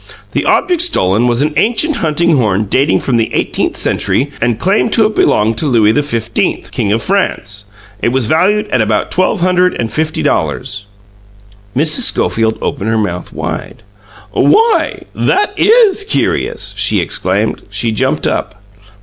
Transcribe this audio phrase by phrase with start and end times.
[0.31, 4.91] The object stolen was an ancient hunting horn dating from the eighteenth century and claimed
[4.93, 7.65] to have belonged to Louis XV, King of France.
[8.01, 10.85] It was valued at about twelve hundred and fifty dollars."
[11.77, 11.99] Mrs.
[12.09, 13.83] Schofield opened her mouth wide.
[14.31, 17.61] "Why, that IS curious!" she exclaimed.
[17.69, 18.63] She jumped up.